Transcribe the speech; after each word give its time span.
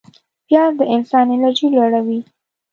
پیاز 0.47 0.71
د 0.79 0.81
انسان 0.95 1.25
انرژي 1.35 1.67
لوړوي 1.75 2.19